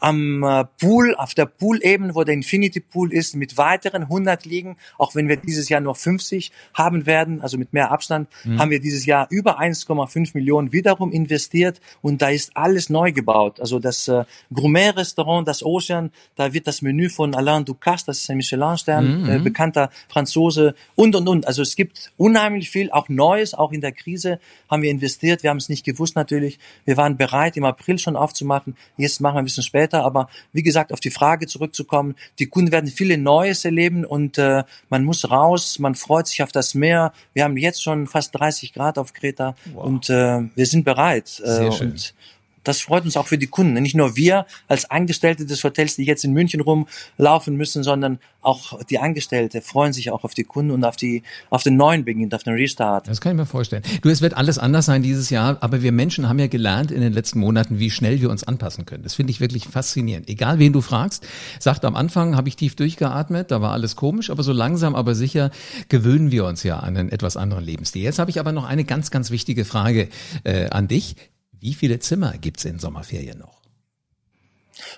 am 0.00 0.42
äh, 0.42 0.64
Pool, 0.80 1.14
auf 1.14 1.34
der 1.34 1.46
Pool-Ebene, 1.46 2.14
wo 2.14 2.24
der 2.24 2.34
Infinity 2.34 2.80
Pool 2.80 3.12
ist, 3.12 3.36
mit 3.36 3.56
weiteren 3.56 4.02
100 4.02 4.44
liegen, 4.46 4.76
auch 4.98 5.14
wenn 5.14 5.28
wir 5.28 5.36
dieses 5.36 5.68
Jahr 5.68 5.80
nur 5.80 5.94
50 5.94 6.50
haben 6.74 7.06
werden, 7.06 7.42
also 7.42 7.58
mit 7.58 7.72
mehr 7.72 7.92
Abstand, 7.92 8.28
mhm. 8.44 8.58
haben 8.58 8.70
wir 8.70 8.80
dieses 8.80 9.06
Jahr 9.06 9.26
über 9.30 9.60
1,5 9.60 10.30
Millionen 10.34 10.72
wiederum 10.72 11.12
investiert 11.12 11.80
und 12.02 12.22
da 12.22 12.30
ist 12.30 12.56
alles 12.56 12.88
neu 12.88 13.12
gebaut. 13.12 13.60
Also 13.60 13.78
das 13.78 14.08
äh, 14.08 14.24
Gourmet-Restaurant, 14.52 15.46
das 15.46 15.62
Ocean, 15.62 16.10
da 16.34 16.52
wird 16.52 16.66
das 16.66 16.82
Menü 16.82 17.10
von 17.10 17.34
Alain 17.34 17.64
Ducasse, 17.64 18.06
das 18.06 18.18
ist 18.18 18.30
ein 18.30 18.38
Michelin-Stern, 18.38 19.22
mhm. 19.22 19.30
äh, 19.30 19.38
bekannter 19.38 19.90
Franzose 20.08 20.74
und, 20.94 21.14
und, 21.14 21.28
und. 21.28 21.46
Also 21.46 21.62
es 21.62 21.76
gibt 21.76 22.10
unheimlich 22.16 22.70
viel, 22.70 22.90
auch 22.90 23.08
Neues, 23.08 23.54
auch 23.54 23.72
in 23.72 23.80
der 23.80 23.92
Krise 23.92 24.40
haben 24.70 24.82
wir 24.82 24.90
investiert. 24.90 25.42
Wir 25.42 25.50
haben 25.50 25.58
es 25.58 25.68
nicht 25.68 25.84
gewusst 25.92 26.16
natürlich. 26.16 26.58
Wir 26.84 26.96
waren 26.96 27.16
bereit, 27.16 27.56
im 27.56 27.64
April 27.64 27.98
schon 27.98 28.16
aufzumachen. 28.16 28.76
Jetzt 28.96 29.20
machen 29.20 29.36
wir 29.36 29.38
ein 29.40 29.44
bisschen 29.44 29.62
später. 29.62 30.04
Aber 30.04 30.28
wie 30.52 30.62
gesagt, 30.62 30.92
auf 30.92 31.00
die 31.00 31.10
Frage 31.10 31.46
zurückzukommen, 31.46 32.14
die 32.38 32.46
Kunden 32.46 32.72
werden 32.72 32.90
viele 32.90 33.18
Neues 33.18 33.64
erleben 33.64 34.04
und 34.04 34.38
äh, 34.38 34.64
man 34.88 35.04
muss 35.04 35.30
raus, 35.30 35.78
man 35.78 35.94
freut 35.94 36.26
sich 36.26 36.42
auf 36.42 36.52
das 36.52 36.74
Meer. 36.74 37.12
Wir 37.34 37.44
haben 37.44 37.56
jetzt 37.56 37.82
schon 37.82 38.06
fast 38.06 38.38
30 38.38 38.72
Grad 38.72 38.98
auf 38.98 39.12
Kreta 39.12 39.54
wow. 39.74 39.84
und 39.84 40.10
äh, 40.10 40.42
wir 40.54 40.66
sind 40.66 40.84
bereit. 40.84 41.40
Äh, 41.44 41.50
Sehr 41.50 41.72
schön. 41.72 41.90
Und 41.92 42.14
das 42.64 42.80
freut 42.80 43.04
uns 43.04 43.16
auch 43.16 43.26
für 43.26 43.38
die 43.38 43.46
Kunden. 43.46 43.74
Nicht 43.74 43.94
nur 43.94 44.16
wir 44.16 44.46
als 44.68 44.90
Angestellte 44.90 45.46
des 45.46 45.62
Hotels, 45.64 45.96
die 45.96 46.04
jetzt 46.04 46.24
in 46.24 46.32
München 46.32 46.60
rumlaufen 46.60 47.56
müssen, 47.56 47.82
sondern 47.82 48.18
auch 48.42 48.82
die 48.84 48.98
Angestellte 48.98 49.60
freuen 49.60 49.92
sich 49.92 50.10
auch 50.10 50.24
auf 50.24 50.34
die 50.34 50.44
Kunden 50.44 50.70
und 50.70 50.84
auf 50.84 50.96
die, 50.96 51.22
auf 51.50 51.62
den 51.62 51.76
neuen 51.76 52.04
Beginn, 52.04 52.32
auf 52.32 52.42
den 52.42 52.54
Restart. 52.54 53.08
Das 53.08 53.20
kann 53.20 53.32
ich 53.32 53.36
mir 53.36 53.46
vorstellen. 53.46 53.82
Du, 54.02 54.08
es 54.08 54.22
wird 54.22 54.34
alles 54.34 54.58
anders 54.58 54.86
sein 54.86 55.02
dieses 55.02 55.30
Jahr, 55.30 55.58
aber 55.60 55.82
wir 55.82 55.92
Menschen 55.92 56.28
haben 56.28 56.38
ja 56.38 56.46
gelernt 56.46 56.90
in 56.90 57.00
den 57.00 57.12
letzten 57.12 57.40
Monaten, 57.40 57.78
wie 57.78 57.90
schnell 57.90 58.20
wir 58.20 58.30
uns 58.30 58.44
anpassen 58.44 58.86
können. 58.86 59.02
Das 59.02 59.14
finde 59.14 59.30
ich 59.30 59.40
wirklich 59.40 59.68
faszinierend. 59.68 60.28
Egal 60.28 60.58
wen 60.58 60.72
du 60.72 60.80
fragst, 60.80 61.26
sagt 61.58 61.84
am 61.84 61.96
Anfang 61.96 62.36
habe 62.36 62.48
ich 62.48 62.56
tief 62.56 62.76
durchgeatmet, 62.76 63.50
da 63.50 63.60
war 63.60 63.72
alles 63.72 63.96
komisch, 63.96 64.30
aber 64.30 64.42
so 64.42 64.52
langsam, 64.52 64.94
aber 64.94 65.14
sicher 65.14 65.50
gewöhnen 65.88 66.30
wir 66.30 66.46
uns 66.46 66.62
ja 66.62 66.78
an 66.78 66.96
einen 66.96 67.12
etwas 67.12 67.36
anderen 67.36 67.64
Lebensstil. 67.64 68.02
Jetzt 68.02 68.18
habe 68.18 68.30
ich 68.30 68.40
aber 68.40 68.52
noch 68.52 68.64
eine 68.64 68.84
ganz, 68.84 69.10
ganz 69.10 69.30
wichtige 69.30 69.64
Frage 69.64 70.08
äh, 70.44 70.68
an 70.70 70.88
dich. 70.88 71.16
Wie 71.60 71.74
viele 71.74 71.98
Zimmer 71.98 72.38
gibt's 72.38 72.64
in 72.64 72.78
Sommerferien 72.78 73.38
noch? 73.38 73.59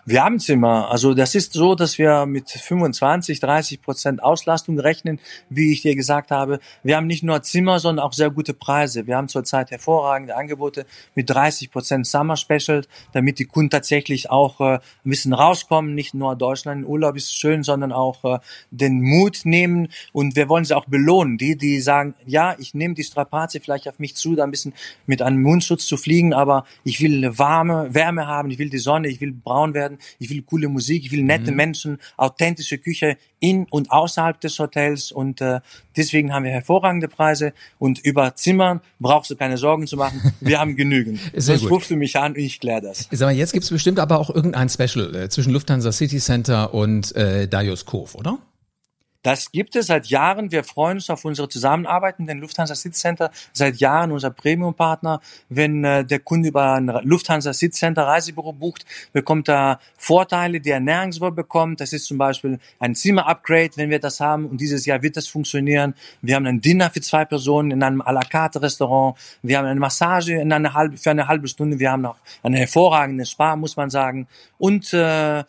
Wir 0.04 0.24
haben 0.24 0.38
Zimmer. 0.38 0.90
Also 0.90 1.14
das 1.14 1.34
ist 1.34 1.52
so, 1.52 1.74
dass 1.74 1.98
wir 1.98 2.26
mit 2.26 2.50
25, 2.50 3.40
30 3.40 3.82
Prozent 3.82 4.22
Auslastung 4.22 4.78
rechnen, 4.78 5.20
wie 5.48 5.72
ich 5.72 5.82
dir 5.82 5.96
gesagt 5.96 6.30
habe. 6.30 6.60
Wir 6.82 6.96
haben 6.96 7.06
nicht 7.06 7.22
nur 7.22 7.42
Zimmer, 7.42 7.78
sondern 7.78 8.04
auch 8.04 8.12
sehr 8.12 8.30
gute 8.30 8.54
Preise. 8.54 9.06
Wir 9.06 9.16
haben 9.16 9.28
zurzeit 9.28 9.70
hervorragende 9.70 10.36
Angebote 10.36 10.86
mit 11.14 11.30
30 11.30 11.70
Prozent 11.70 12.06
Summer 12.06 12.36
Special, 12.36 12.84
damit 13.12 13.38
die 13.38 13.44
Kunden 13.44 13.70
tatsächlich 13.70 14.30
auch 14.30 14.60
äh, 14.60 14.74
ein 14.74 14.80
bisschen 15.04 15.32
rauskommen, 15.32 15.94
nicht 15.94 16.14
nur 16.14 16.36
Deutschland 16.36 16.86
Urlaub 16.86 17.16
ist 17.16 17.36
schön, 17.36 17.62
sondern 17.62 17.92
auch 17.92 18.24
äh, 18.24 18.38
den 18.70 19.00
Mut 19.00 19.40
nehmen 19.44 19.88
und 20.12 20.36
wir 20.36 20.48
wollen 20.48 20.64
sie 20.64 20.76
auch 20.76 20.86
belohnen. 20.86 21.38
Die, 21.38 21.56
die 21.56 21.80
sagen, 21.80 22.14
ja, 22.26 22.56
ich 22.58 22.74
nehme 22.74 22.94
die 22.94 23.04
Strapaze 23.04 23.60
vielleicht 23.60 23.88
auf 23.88 23.98
mich 23.98 24.16
zu, 24.16 24.34
da 24.34 24.44
ein 24.44 24.50
bisschen 24.50 24.74
mit 25.06 25.22
einem 25.22 25.42
Mundschutz 25.42 25.86
zu 25.86 25.96
fliegen, 25.96 26.34
aber 26.34 26.64
ich 26.84 27.00
will 27.00 27.38
warme 27.38 27.94
Wärme 27.94 28.26
haben, 28.26 28.50
ich 28.50 28.58
will 28.58 28.70
die 28.70 28.78
Sonne, 28.78 29.08
ich 29.08 29.20
will 29.20 29.32
braun 29.32 29.71
werden, 29.74 29.98
ich 30.18 30.30
will 30.30 30.42
coole 30.42 30.68
Musik, 30.68 31.04
ich 31.04 31.12
will 31.12 31.22
nette 31.22 31.50
mhm. 31.50 31.56
Menschen, 31.56 31.98
authentische 32.16 32.78
Küche 32.78 33.16
in 33.40 33.66
und 33.70 33.90
außerhalb 33.90 34.40
des 34.40 34.58
Hotels 34.58 35.12
und 35.12 35.40
äh, 35.40 35.60
deswegen 35.96 36.32
haben 36.32 36.44
wir 36.44 36.52
hervorragende 36.52 37.08
Preise 37.08 37.52
und 37.78 37.98
über 38.00 38.34
Zimmern 38.36 38.80
brauchst 39.00 39.30
du 39.30 39.36
keine 39.36 39.56
Sorgen 39.56 39.86
zu 39.86 39.96
machen, 39.96 40.32
wir 40.40 40.60
haben 40.60 40.76
genügend. 40.76 41.20
Sehr 41.34 41.58
Sonst 41.58 41.70
rufst 41.70 41.90
du 41.90 41.96
mich 41.96 42.16
an 42.16 42.32
und 42.32 42.38
ich 42.38 42.60
kläre 42.60 42.82
das. 42.82 43.08
Sag 43.10 43.26
mal, 43.26 43.32
jetzt 43.32 43.52
gibt 43.52 43.64
es 43.64 43.70
bestimmt 43.70 43.98
aber 43.98 44.18
auch 44.18 44.30
irgendein 44.30 44.68
Special 44.68 45.14
äh, 45.14 45.28
zwischen 45.28 45.52
Lufthansa 45.52 45.92
City 45.92 46.18
Center 46.18 46.72
und 46.72 47.14
äh, 47.16 47.48
Darius 47.48 47.84
Cove, 47.84 48.14
oder? 48.16 48.38
Das 49.22 49.52
gibt 49.52 49.76
es 49.76 49.86
seit 49.86 50.06
Jahren. 50.06 50.50
Wir 50.50 50.64
freuen 50.64 50.96
uns 50.96 51.08
auf 51.08 51.24
unsere 51.24 51.48
Zusammenarbeit 51.48 52.18
mit 52.18 52.28
dem 52.28 52.40
Lufthansa 52.40 52.74
City 52.74 52.96
Center. 52.96 53.30
Seit 53.52 53.76
Jahren 53.76 54.10
unser 54.10 54.30
Premium-Partner. 54.30 55.20
Wenn 55.48 55.84
äh, 55.84 56.04
der 56.04 56.18
Kunde 56.18 56.48
über 56.48 56.74
ein 56.74 56.86
Lufthansa 57.04 57.52
City 57.52 57.72
Center 57.72 58.02
Reisebüro 58.02 58.52
bucht, 58.52 58.84
bekommt 59.12 59.48
er 59.48 59.78
Vorteile, 59.96 60.60
die 60.60 60.70
er 60.70 60.80
nirgendwo 60.80 61.30
bekommt. 61.30 61.80
Das 61.80 61.92
ist 61.92 62.06
zum 62.06 62.18
Beispiel 62.18 62.58
ein 62.80 62.94
Zimmer-Upgrade, 62.96 63.70
wenn 63.76 63.90
wir 63.90 64.00
das 64.00 64.18
haben. 64.18 64.46
Und 64.46 64.60
dieses 64.60 64.86
Jahr 64.86 65.02
wird 65.02 65.16
das 65.16 65.28
funktionieren. 65.28 65.94
Wir 66.20 66.34
haben 66.34 66.46
ein 66.46 66.60
Dinner 66.60 66.90
für 66.90 67.00
zwei 67.00 67.24
Personen 67.24 67.70
in 67.70 67.82
einem 67.82 68.02
à 68.02 68.12
la 68.12 68.22
carte 68.22 68.60
Restaurant. 68.60 69.16
Wir 69.42 69.58
haben 69.58 69.66
eine 69.66 69.78
Massage 69.78 70.34
in 70.34 70.52
eine 70.52 70.74
halbe, 70.74 70.96
für 70.96 71.10
eine 71.10 71.28
halbe 71.28 71.46
Stunde. 71.46 71.78
Wir 71.78 71.92
haben 71.92 72.02
noch 72.02 72.16
eine 72.42 72.58
hervorragende 72.58 73.24
Spa, 73.24 73.54
muss 73.54 73.76
man 73.76 73.88
sagen. 73.88 74.26
Und 74.58 74.92
äh, 74.92 75.44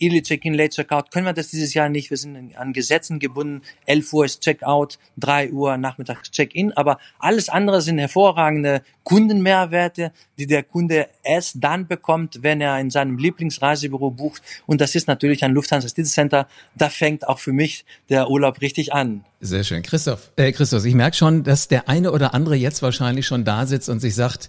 Early 0.00 0.22
Check-in, 0.22 0.54
Late 0.54 0.70
Check-out 0.70 1.10
können 1.12 1.26
wir 1.26 1.32
das 1.32 1.48
dieses 1.48 1.72
Jahr 1.74 1.88
nicht. 1.88 2.10
Wir 2.10 2.16
sind 2.16 2.56
an 2.56 2.72
Gesetzen 2.72 3.18
gebunden. 3.18 3.62
11 3.86 4.12
Uhr 4.12 4.24
ist 4.24 4.42
Check-out, 4.42 4.98
3 5.18 5.52
Uhr 5.52 5.76
nachmittags 5.76 6.30
Check-in. 6.30 6.72
Aber 6.72 6.98
alles 7.18 7.48
andere 7.48 7.80
sind 7.80 7.98
hervorragende 7.98 8.82
Kundenmehrwerte, 9.04 10.12
die 10.36 10.46
der 10.46 10.64
Kunde 10.64 11.08
erst 11.22 11.56
dann 11.60 11.86
bekommt, 11.86 12.42
wenn 12.42 12.60
er 12.60 12.78
in 12.80 12.90
seinem 12.90 13.18
Lieblingsreisebüro 13.18 14.10
bucht. 14.10 14.42
Und 14.66 14.80
das 14.80 14.94
ist 14.94 15.06
natürlich 15.06 15.44
ein 15.44 15.52
Lufthansa 15.52 15.88
City 15.88 16.04
Center. 16.04 16.48
Da 16.74 16.88
fängt 16.88 17.26
auch 17.26 17.38
für 17.38 17.52
mich 17.52 17.84
der 18.08 18.30
Urlaub 18.30 18.60
richtig 18.60 18.92
an. 18.92 19.24
Sehr 19.40 19.62
schön. 19.62 19.82
Christoph, 19.82 20.32
äh, 20.36 20.50
Christoph, 20.52 20.84
ich 20.84 20.94
merke 20.94 21.16
schon, 21.16 21.44
dass 21.44 21.68
der 21.68 21.88
eine 21.88 22.10
oder 22.10 22.34
andere 22.34 22.56
jetzt 22.56 22.82
wahrscheinlich 22.82 23.26
schon 23.26 23.44
da 23.44 23.66
sitzt 23.66 23.88
und 23.88 24.00
sich 24.00 24.14
sagt, 24.14 24.48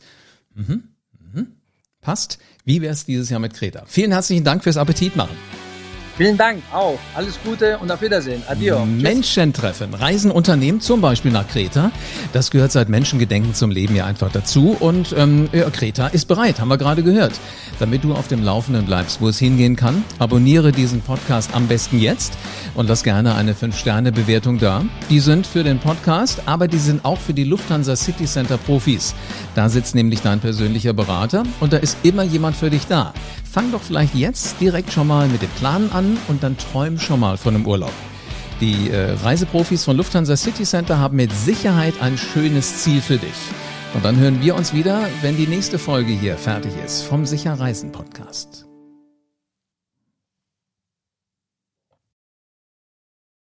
mhm, 0.55 0.89
passt. 2.09 2.39
Wie 2.65 2.81
wäre 2.81 2.91
es 2.91 3.05
dieses 3.05 3.29
Jahr 3.29 3.39
mit 3.39 3.53
Kreta? 3.53 3.83
Vielen 3.85 4.11
herzlichen 4.11 4.43
Dank 4.43 4.63
fürs 4.63 4.77
Appetit 4.77 5.15
machen. 5.15 5.37
Vielen 6.19 6.35
Dank 6.35 6.61
auch. 6.73 6.99
Alles 7.15 7.39
Gute 7.45 7.77
und 7.77 7.89
auf 7.89 8.01
Wiedersehen. 8.01 8.43
Adio. 8.45 8.85
Menschen 8.85 9.53
treffen, 9.53 9.93
Reisen 9.93 10.31
unternehmen, 10.31 10.81
zum 10.81 10.99
Beispiel 10.99 11.31
nach 11.31 11.47
Kreta. 11.47 11.93
Das 12.33 12.51
gehört 12.51 12.73
seit 12.73 12.89
Menschengedenken 12.89 13.53
zum 13.53 13.71
Leben 13.71 13.95
ja 13.95 14.03
einfach 14.05 14.29
dazu. 14.29 14.75
Und 14.77 15.15
ähm, 15.17 15.47
ja, 15.53 15.69
Kreta 15.69 16.07
ist 16.07 16.25
bereit, 16.25 16.59
haben 16.59 16.67
wir 16.67 16.77
gerade 16.77 17.03
gehört. 17.03 17.39
Damit 17.79 18.03
du 18.03 18.13
auf 18.13 18.27
dem 18.27 18.43
Laufenden 18.43 18.85
bleibst, 18.85 19.21
wo 19.21 19.29
es 19.29 19.39
hingehen 19.39 19.77
kann, 19.77 20.03
abonniere 20.19 20.73
diesen 20.73 20.99
Podcast 20.99 21.51
am 21.53 21.67
besten 21.69 21.99
jetzt 22.01 22.33
und 22.75 22.89
lass 22.89 23.03
gerne 23.03 23.35
eine 23.35 23.53
5-Sterne-Bewertung 23.53 24.59
da. 24.59 24.83
Die 25.09 25.21
sind 25.21 25.47
für 25.47 25.63
den 25.63 25.79
Podcast, 25.79 26.41
aber 26.47 26.67
die 26.67 26.79
sind 26.79 27.05
auch 27.05 27.17
für 27.17 27.33
die 27.33 27.45
Lufthansa 27.45 27.95
City 27.95 28.25
Center 28.25 28.57
Profis. 28.57 29.15
Da 29.55 29.69
sitzt 29.69 29.95
nämlich 29.95 30.21
dein 30.21 30.41
persönlicher 30.41 30.91
Berater 30.91 31.43
und 31.61 31.71
da 31.71 31.77
ist 31.77 31.95
immer 32.03 32.23
jemand 32.23 32.57
für 32.57 32.69
dich 32.69 32.87
da. 32.87 33.13
Fang 33.51 33.71
doch 33.71 33.81
vielleicht 33.81 34.13
jetzt 34.13 34.61
direkt 34.61 34.93
schon 34.93 35.07
mal 35.07 35.27
mit 35.27 35.41
dem 35.41 35.49
Plan 35.49 35.91
an 35.91 36.17
und 36.27 36.43
dann 36.43 36.55
träum 36.57 36.99
schon 36.99 37.19
mal 37.19 37.37
von 37.37 37.55
einem 37.55 37.65
Urlaub. 37.65 37.93
Die 38.61 38.89
äh, 38.89 39.11
Reiseprofis 39.23 39.85
von 39.85 39.97
Lufthansa 39.97 40.35
City 40.37 40.63
Center 40.63 40.99
haben 40.99 41.15
mit 41.15 41.31
Sicherheit 41.31 41.95
ein 42.01 42.17
schönes 42.17 42.83
Ziel 42.83 43.01
für 43.01 43.17
dich. 43.17 43.33
Und 43.95 44.05
dann 44.05 44.17
hören 44.17 44.41
wir 44.41 44.55
uns 44.55 44.73
wieder, 44.73 45.07
wenn 45.21 45.35
die 45.35 45.47
nächste 45.47 45.79
Folge 45.79 46.11
hier 46.11 46.37
fertig 46.37 46.73
ist 46.85 47.01
vom 47.01 47.25
Sicher 47.25 47.53
Reisen 47.53 47.91
Podcast. 47.91 48.68